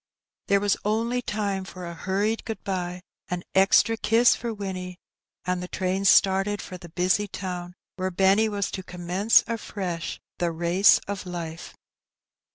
[0.47, 4.97] There was only time for a hurried good bye, an €xtra kiss for Winnie,
[5.45, 10.51] and the train started for the busy town where Benny was to commence afresh the
[10.51, 11.75] race of life.